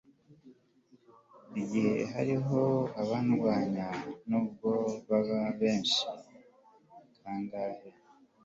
[1.61, 2.61] igihe hariho
[3.01, 3.87] abandwanya,
[4.29, 4.69] n'ubwo
[5.07, 6.01] baba benshi
[7.19, 7.89] kangahe